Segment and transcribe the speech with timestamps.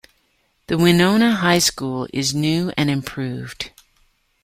[0.65, 3.69] The Winona high school is new and improved.